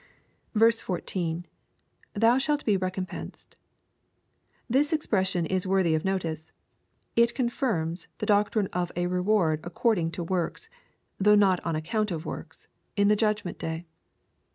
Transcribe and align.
\L— 0.55 0.61
[Thou 0.61 0.71
shali 0.97 2.65
he 2.65 2.75
recompensed^ 2.75 3.49
This 4.67 4.93
expression 4.93 5.45
is 5.45 5.67
worthy 5.67 5.93
of 5.93 6.03
notice. 6.03 6.53
It 7.15 7.35
confirms 7.35 8.07
the 8.17 8.25
doctrine 8.25 8.65
of 8.73 8.91
a 8.95 9.05
reward 9.05 9.59
according 9.63 10.09
to 10.13 10.25
work8| 10.25 10.69
though 11.19 11.35
not 11.35 11.59
on 11.63 11.75
account 11.75 12.09
of 12.09 12.25
works, 12.25 12.67
in 12.95 13.09
the 13.09 13.15
judgment 13.15 13.59
day. 13.59 13.85